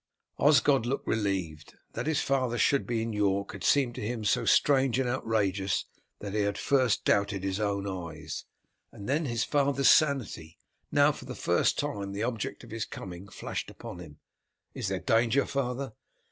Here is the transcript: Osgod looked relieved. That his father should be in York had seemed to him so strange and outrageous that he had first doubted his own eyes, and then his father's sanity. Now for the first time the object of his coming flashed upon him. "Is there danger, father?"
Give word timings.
Osgod 0.39 0.87
looked 0.87 1.05
relieved. 1.05 1.75
That 1.93 2.07
his 2.07 2.21
father 2.23 2.57
should 2.57 2.87
be 2.87 3.03
in 3.03 3.13
York 3.13 3.51
had 3.51 3.63
seemed 3.63 3.93
to 3.93 4.01
him 4.01 4.25
so 4.25 4.45
strange 4.45 4.97
and 4.97 5.07
outrageous 5.07 5.85
that 6.17 6.33
he 6.33 6.39
had 6.39 6.57
first 6.57 7.05
doubted 7.05 7.43
his 7.43 7.59
own 7.59 7.85
eyes, 7.87 8.45
and 8.91 9.07
then 9.07 9.25
his 9.25 9.43
father's 9.43 9.91
sanity. 9.91 10.57
Now 10.91 11.11
for 11.11 11.25
the 11.25 11.35
first 11.35 11.77
time 11.77 12.13
the 12.13 12.23
object 12.23 12.63
of 12.63 12.71
his 12.71 12.85
coming 12.85 13.27
flashed 13.27 13.69
upon 13.69 13.99
him. 13.99 14.17
"Is 14.73 14.87
there 14.87 14.97
danger, 14.99 15.45
father?" 15.45 15.93